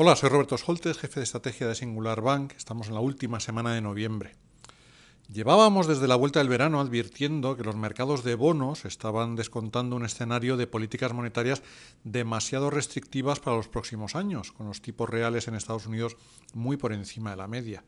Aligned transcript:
Hola, 0.00 0.14
soy 0.14 0.28
Roberto 0.28 0.56
Scholtes, 0.56 0.96
jefe 0.96 1.18
de 1.18 1.24
estrategia 1.24 1.66
de 1.66 1.74
Singular 1.74 2.20
Bank. 2.20 2.52
Estamos 2.56 2.86
en 2.86 2.94
la 2.94 3.00
última 3.00 3.40
semana 3.40 3.74
de 3.74 3.80
noviembre. 3.80 4.36
Llevábamos 5.28 5.88
desde 5.88 6.06
la 6.06 6.14
vuelta 6.14 6.38
del 6.38 6.48
verano 6.48 6.78
advirtiendo 6.78 7.56
que 7.56 7.64
los 7.64 7.74
mercados 7.74 8.22
de 8.22 8.36
bonos 8.36 8.84
estaban 8.84 9.34
descontando 9.34 9.96
un 9.96 10.04
escenario 10.04 10.56
de 10.56 10.68
políticas 10.68 11.12
monetarias 11.12 11.64
demasiado 12.04 12.70
restrictivas 12.70 13.40
para 13.40 13.56
los 13.56 13.66
próximos 13.66 14.14
años, 14.14 14.52
con 14.52 14.68
los 14.68 14.80
tipos 14.80 15.10
reales 15.10 15.48
en 15.48 15.56
Estados 15.56 15.86
Unidos 15.86 16.16
muy 16.54 16.76
por 16.76 16.92
encima 16.92 17.30
de 17.30 17.36
la 17.36 17.48
media. 17.48 17.82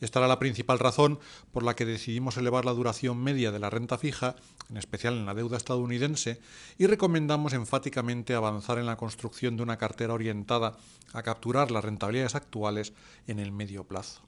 Esta 0.00 0.18
era 0.18 0.28
la 0.28 0.38
principal 0.38 0.78
razón 0.78 1.18
por 1.52 1.62
la 1.62 1.74
que 1.74 1.86
decidimos 1.86 2.36
elevar 2.36 2.64
la 2.64 2.74
duración 2.74 3.22
media 3.22 3.50
de 3.50 3.58
la 3.58 3.70
renta 3.70 3.96
fija, 3.96 4.36
en 4.68 4.76
especial 4.76 5.14
en 5.14 5.26
la 5.26 5.34
deuda 5.34 5.56
estadounidense, 5.56 6.40
y 6.76 6.86
recomendamos 6.86 7.54
enfáticamente 7.54 8.34
avanzar 8.34 8.78
en 8.78 8.86
la 8.86 8.96
construcción 8.96 9.56
de 9.56 9.62
una 9.62 9.78
cartera 9.78 10.12
orientada 10.12 10.76
a 11.12 11.22
capturar 11.22 11.70
las 11.70 11.84
rentabilidades 11.84 12.34
actuales 12.34 12.92
en 13.26 13.38
el 13.38 13.52
medio 13.52 13.84
plazo. 13.84 14.20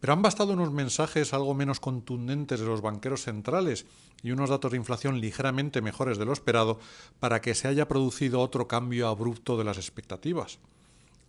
Pero 0.00 0.12
han 0.12 0.22
bastado 0.22 0.52
unos 0.52 0.72
mensajes 0.72 1.34
algo 1.34 1.54
menos 1.54 1.80
contundentes 1.80 2.60
de 2.60 2.66
los 2.66 2.80
banqueros 2.80 3.22
centrales 3.22 3.84
y 4.22 4.30
unos 4.30 4.50
datos 4.50 4.70
de 4.70 4.76
inflación 4.76 5.20
ligeramente 5.20 5.82
mejores 5.82 6.18
de 6.18 6.24
lo 6.24 6.32
esperado 6.32 6.78
para 7.18 7.40
que 7.40 7.56
se 7.56 7.66
haya 7.66 7.88
producido 7.88 8.40
otro 8.40 8.68
cambio 8.68 9.08
abrupto 9.08 9.56
de 9.56 9.64
las 9.64 9.76
expectativas. 9.76 10.60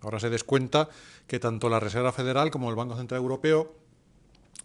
Ahora 0.02 0.20
se 0.20 0.30
descuenta 0.30 0.90
que 1.28 1.40
tanto 1.40 1.70
la 1.70 1.80
Reserva 1.80 2.12
Federal 2.12 2.52
como 2.52 2.70
el 2.70 2.76
Banco 2.76 2.96
Central 2.96 3.22
Europeo 3.22 3.76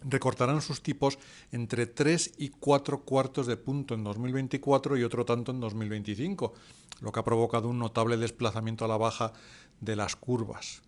recortarán 0.03 0.61
sus 0.61 0.81
tipos 0.81 1.17
entre 1.51 1.87
3 1.87 2.33
y 2.37 2.49
4 2.49 3.01
cuartos 3.01 3.47
de 3.47 3.57
punto 3.57 3.93
en 3.93 4.03
2024 4.03 4.97
y 4.97 5.03
otro 5.03 5.25
tanto 5.25 5.51
en 5.51 5.59
2025, 5.59 6.53
lo 7.01 7.11
que 7.11 7.19
ha 7.19 7.23
provocado 7.23 7.69
un 7.69 7.79
notable 7.79 8.17
desplazamiento 8.17 8.85
a 8.85 8.87
la 8.87 8.97
baja 8.97 9.33
de 9.81 9.95
las 9.95 10.15
curvas. 10.15 10.81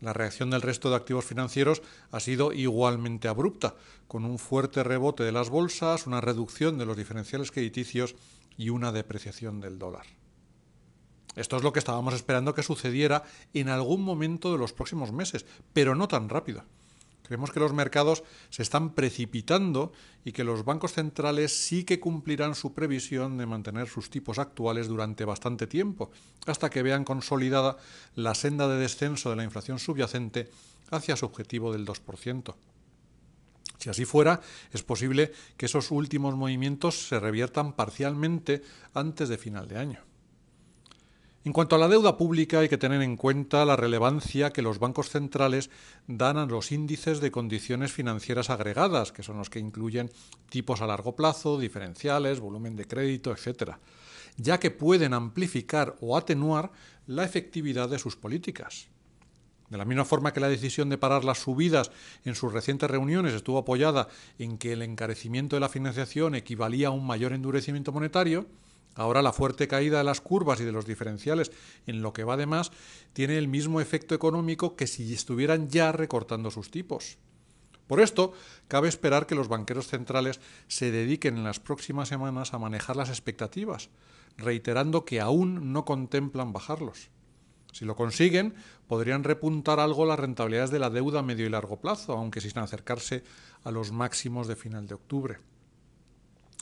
La 0.00 0.14
reacción 0.14 0.50
del 0.50 0.62
resto 0.62 0.88
de 0.88 0.96
activos 0.96 1.26
financieros 1.26 1.82
ha 2.10 2.20
sido 2.20 2.52
igualmente 2.52 3.28
abrupta, 3.28 3.74
con 4.08 4.24
un 4.24 4.38
fuerte 4.38 4.82
rebote 4.82 5.24
de 5.24 5.32
las 5.32 5.50
bolsas, 5.50 6.06
una 6.06 6.22
reducción 6.22 6.78
de 6.78 6.86
los 6.86 6.96
diferenciales 6.96 7.50
crediticios 7.50 8.14
y 8.56 8.70
una 8.70 8.92
depreciación 8.92 9.60
del 9.60 9.78
dólar. 9.78 10.06
Esto 11.36 11.56
es 11.56 11.62
lo 11.62 11.72
que 11.72 11.78
estábamos 11.78 12.14
esperando 12.14 12.54
que 12.54 12.62
sucediera 12.62 13.22
en 13.54 13.68
algún 13.68 14.02
momento 14.02 14.52
de 14.52 14.58
los 14.58 14.72
próximos 14.72 15.12
meses, 15.12 15.46
pero 15.72 15.94
no 15.94 16.08
tan 16.08 16.28
rápido. 16.28 16.64
Creemos 17.30 17.52
que 17.52 17.60
los 17.60 17.72
mercados 17.72 18.24
se 18.48 18.62
están 18.62 18.90
precipitando 18.90 19.92
y 20.24 20.32
que 20.32 20.42
los 20.42 20.64
bancos 20.64 20.94
centrales 20.94 21.56
sí 21.56 21.84
que 21.84 22.00
cumplirán 22.00 22.56
su 22.56 22.74
previsión 22.74 23.38
de 23.38 23.46
mantener 23.46 23.86
sus 23.88 24.10
tipos 24.10 24.40
actuales 24.40 24.88
durante 24.88 25.24
bastante 25.24 25.68
tiempo, 25.68 26.10
hasta 26.46 26.70
que 26.70 26.82
vean 26.82 27.04
consolidada 27.04 27.76
la 28.16 28.34
senda 28.34 28.66
de 28.66 28.78
descenso 28.78 29.30
de 29.30 29.36
la 29.36 29.44
inflación 29.44 29.78
subyacente 29.78 30.50
hacia 30.90 31.14
su 31.14 31.24
objetivo 31.26 31.72
del 31.72 31.86
2%. 31.86 32.56
Si 33.78 33.88
así 33.88 34.04
fuera, 34.04 34.40
es 34.72 34.82
posible 34.82 35.30
que 35.56 35.66
esos 35.66 35.92
últimos 35.92 36.34
movimientos 36.34 37.06
se 37.06 37.20
reviertan 37.20 37.74
parcialmente 37.74 38.62
antes 38.92 39.28
de 39.28 39.38
final 39.38 39.68
de 39.68 39.78
año. 39.78 40.09
En 41.42 41.54
cuanto 41.54 41.74
a 41.74 41.78
la 41.78 41.88
deuda 41.88 42.18
pública, 42.18 42.58
hay 42.58 42.68
que 42.68 42.76
tener 42.76 43.00
en 43.00 43.16
cuenta 43.16 43.64
la 43.64 43.74
relevancia 43.74 44.52
que 44.52 44.60
los 44.60 44.78
bancos 44.78 45.08
centrales 45.08 45.70
dan 46.06 46.36
a 46.36 46.44
los 46.44 46.70
índices 46.70 47.20
de 47.20 47.30
condiciones 47.30 47.92
financieras 47.92 48.50
agregadas, 48.50 49.10
que 49.10 49.22
son 49.22 49.38
los 49.38 49.48
que 49.48 49.58
incluyen 49.58 50.10
tipos 50.50 50.82
a 50.82 50.86
largo 50.86 51.16
plazo, 51.16 51.58
diferenciales, 51.58 52.40
volumen 52.40 52.76
de 52.76 52.84
crédito, 52.84 53.32
etc., 53.32 53.76
ya 54.36 54.60
que 54.60 54.70
pueden 54.70 55.14
amplificar 55.14 55.96
o 56.02 56.18
atenuar 56.18 56.72
la 57.06 57.24
efectividad 57.24 57.88
de 57.88 57.98
sus 57.98 58.16
políticas. 58.16 58.88
De 59.70 59.78
la 59.78 59.86
misma 59.86 60.04
forma 60.04 60.34
que 60.34 60.40
la 60.40 60.48
decisión 60.48 60.90
de 60.90 60.98
parar 60.98 61.24
las 61.24 61.38
subidas 61.38 61.90
en 62.26 62.34
sus 62.34 62.52
recientes 62.52 62.90
reuniones 62.90 63.32
estuvo 63.32 63.56
apoyada 63.56 64.08
en 64.38 64.58
que 64.58 64.74
el 64.74 64.82
encarecimiento 64.82 65.56
de 65.56 65.60
la 65.60 65.70
financiación 65.70 66.34
equivalía 66.34 66.88
a 66.88 66.90
un 66.90 67.06
mayor 67.06 67.32
endurecimiento 67.32 67.92
monetario, 67.92 68.46
Ahora 69.00 69.22
la 69.22 69.32
fuerte 69.32 69.66
caída 69.66 69.96
de 69.96 70.04
las 70.04 70.20
curvas 70.20 70.60
y 70.60 70.64
de 70.64 70.72
los 70.72 70.84
diferenciales 70.84 71.50
en 71.86 72.02
lo 72.02 72.12
que 72.12 72.22
va 72.22 72.36
de 72.36 72.44
más 72.44 72.70
tiene 73.14 73.38
el 73.38 73.48
mismo 73.48 73.80
efecto 73.80 74.14
económico 74.14 74.76
que 74.76 74.86
si 74.86 75.14
estuvieran 75.14 75.70
ya 75.70 75.90
recortando 75.90 76.50
sus 76.50 76.70
tipos. 76.70 77.16
Por 77.86 78.02
esto, 78.02 78.34
cabe 78.68 78.90
esperar 78.90 79.26
que 79.26 79.34
los 79.34 79.48
banqueros 79.48 79.86
centrales 79.86 80.38
se 80.68 80.90
dediquen 80.90 81.38
en 81.38 81.44
las 81.44 81.60
próximas 81.60 82.10
semanas 82.10 82.52
a 82.52 82.58
manejar 82.58 82.94
las 82.94 83.08
expectativas, 83.08 83.88
reiterando 84.36 85.06
que 85.06 85.22
aún 85.22 85.72
no 85.72 85.86
contemplan 85.86 86.52
bajarlos. 86.52 87.08
Si 87.72 87.86
lo 87.86 87.96
consiguen, 87.96 88.54
podrían 88.86 89.24
repuntar 89.24 89.80
algo 89.80 90.04
las 90.04 90.18
rentabilidades 90.18 90.72
de 90.72 90.78
la 90.78 90.90
deuda 90.90 91.20
a 91.20 91.22
medio 91.22 91.46
y 91.46 91.48
largo 91.48 91.80
plazo, 91.80 92.12
aunque 92.12 92.42
sin 92.42 92.58
acercarse 92.58 93.24
a 93.64 93.70
los 93.70 93.92
máximos 93.92 94.46
de 94.46 94.56
final 94.56 94.86
de 94.86 94.94
octubre. 94.96 95.38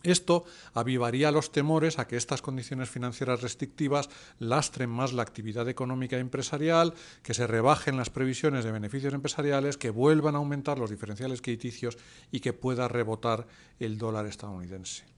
Esto 0.03 0.45
avivaría 0.75 1.33
los 1.33 1.51
temores 1.51 1.99
a 1.99 2.07
que 2.07 2.17
estas 2.17 2.41
condiciones 2.41 2.89
financieras 2.89 3.43
restrictivas 3.43 4.09
lastren 4.39 4.91
más 4.91 5.13
la 5.13 5.23
actividad 5.23 5.69
económica 5.69 6.17
y 6.17 6.21
empresarial, 6.21 6.95
que 7.23 7.35
se 7.35 7.47
rebajen 7.47 7.97
las 7.97 8.11
previsiones 8.11 8.65
de 8.65 8.73
beneficios 8.73 9.13
empresariales, 9.13 9.77
que 9.77 9.91
vuelvan 9.91 10.37
a 10.37 10.39
aumentar 10.39 10.79
los 10.79 10.91
diferenciales 10.91 11.43
crediticios 11.43 11.99
y 12.31 12.41
que 12.41 12.53
pueda 12.53 12.87
rebotar 12.87 13.47
el 13.81 13.99
dólar 13.99 14.27
estadounidense. 14.27 15.18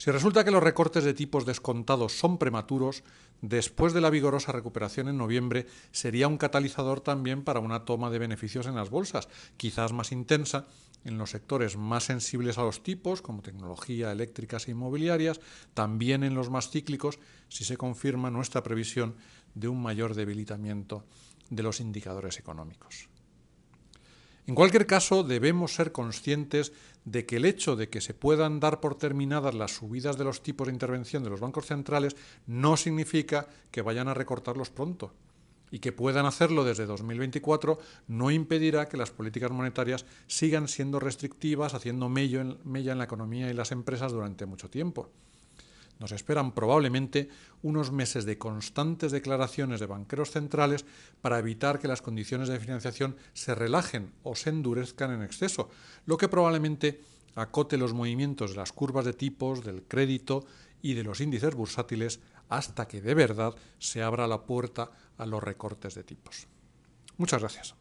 Si 0.00 0.10
resulta 0.10 0.44
que 0.44 0.50
los 0.50 0.62
recortes 0.62 1.04
de 1.04 1.12
tipos 1.12 1.44
descontados 1.44 2.18
son 2.18 2.38
prematuros, 2.38 3.04
después 3.42 3.92
de 3.92 4.00
la 4.00 4.08
vigorosa 4.08 4.50
recuperación 4.50 5.08
en 5.08 5.18
noviembre 5.18 5.66
sería 5.92 6.26
un 6.26 6.38
catalizador 6.38 7.02
también 7.02 7.44
para 7.44 7.60
una 7.60 7.84
toma 7.84 8.08
de 8.08 8.18
beneficios 8.18 8.66
en 8.66 8.76
las 8.76 8.88
bolsas, 8.88 9.28
quizás 9.58 9.92
más 9.92 10.10
intensa 10.10 10.66
en 11.04 11.18
los 11.18 11.28
sectores 11.28 11.76
más 11.76 12.04
sensibles 12.04 12.56
a 12.56 12.62
los 12.62 12.82
tipos, 12.82 13.20
como 13.20 13.42
tecnología, 13.42 14.10
eléctricas 14.10 14.68
e 14.68 14.70
inmobiliarias, 14.70 15.38
también 15.74 16.24
en 16.24 16.32
los 16.32 16.48
más 16.48 16.70
cíclicos, 16.70 17.18
si 17.50 17.64
se 17.64 17.76
confirma 17.76 18.30
nuestra 18.30 18.62
previsión 18.62 19.16
de 19.54 19.68
un 19.68 19.82
mayor 19.82 20.14
debilitamiento 20.14 21.04
de 21.50 21.62
los 21.62 21.78
indicadores 21.78 22.38
económicos. 22.38 23.10
En 24.46 24.54
cualquier 24.54 24.86
caso, 24.86 25.22
debemos 25.22 25.74
ser 25.74 25.92
conscientes 25.92 26.72
de 27.04 27.26
que 27.26 27.36
el 27.36 27.44
hecho 27.44 27.76
de 27.76 27.88
que 27.88 28.00
se 28.00 28.14
puedan 28.14 28.60
dar 28.60 28.80
por 28.80 28.96
terminadas 28.96 29.54
las 29.54 29.72
subidas 29.72 30.18
de 30.18 30.24
los 30.24 30.42
tipos 30.42 30.66
de 30.66 30.72
intervención 30.72 31.22
de 31.22 31.30
los 31.30 31.40
bancos 31.40 31.66
centrales 31.66 32.16
no 32.46 32.76
significa 32.76 33.48
que 33.70 33.82
vayan 33.82 34.08
a 34.08 34.14
recortarlos 34.14 34.70
pronto. 34.70 35.12
Y 35.70 35.78
que 35.78 35.92
puedan 35.92 36.26
hacerlo 36.26 36.64
desde 36.64 36.86
2024 36.86 37.78
no 38.08 38.32
impedirá 38.32 38.88
que 38.88 38.96
las 38.96 39.12
políticas 39.12 39.52
monetarias 39.52 40.04
sigan 40.26 40.66
siendo 40.66 40.98
restrictivas, 40.98 41.74
haciendo 41.74 42.08
mella 42.08 42.40
en 42.42 42.98
la 42.98 43.04
economía 43.04 43.48
y 43.48 43.54
las 43.54 43.70
empresas 43.70 44.10
durante 44.10 44.46
mucho 44.46 44.68
tiempo. 44.68 45.10
Nos 46.00 46.12
esperan 46.12 46.52
probablemente 46.52 47.28
unos 47.62 47.92
meses 47.92 48.24
de 48.24 48.38
constantes 48.38 49.12
declaraciones 49.12 49.80
de 49.80 49.86
banqueros 49.86 50.30
centrales 50.30 50.86
para 51.20 51.38
evitar 51.38 51.78
que 51.78 51.88
las 51.88 52.00
condiciones 52.00 52.48
de 52.48 52.58
financiación 52.58 53.16
se 53.34 53.54
relajen 53.54 54.12
o 54.22 54.34
se 54.34 54.48
endurezcan 54.48 55.12
en 55.12 55.22
exceso, 55.22 55.68
lo 56.06 56.16
que 56.16 56.28
probablemente 56.28 57.02
acote 57.34 57.76
los 57.76 57.92
movimientos 57.92 58.52
de 58.52 58.56
las 58.56 58.72
curvas 58.72 59.04
de 59.04 59.12
tipos, 59.12 59.62
del 59.62 59.82
crédito 59.82 60.46
y 60.82 60.94
de 60.94 61.04
los 61.04 61.20
índices 61.20 61.54
bursátiles 61.54 62.20
hasta 62.48 62.88
que 62.88 63.02
de 63.02 63.14
verdad 63.14 63.54
se 63.78 64.02
abra 64.02 64.26
la 64.26 64.44
puerta 64.46 64.90
a 65.18 65.26
los 65.26 65.42
recortes 65.42 65.94
de 65.94 66.02
tipos. 66.02 66.48
Muchas 67.18 67.40
gracias. 67.40 67.74